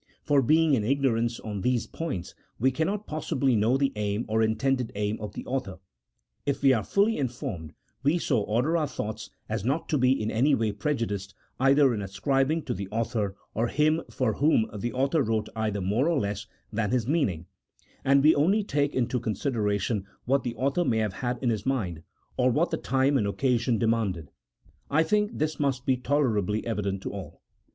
[0.23, 4.91] For being in ignorance on these points we cannot possibly know the aim or intended
[4.95, 5.73] aim of the author•
[6.43, 10.11] if we are fully in formed, we so order our thoughts as not to be
[10.19, 14.91] in any way prejudiced either in ascribing to the author or him for whom the
[14.91, 17.45] author wrote either more or less than his mean ing,
[18.03, 22.01] and we only take into consideration what the author may have had in his mind,
[22.37, 24.31] or what the time and occasion demanded.
[24.89, 27.43] I think this must be tolerably evident to all.